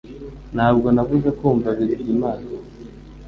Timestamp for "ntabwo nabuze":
0.55-1.29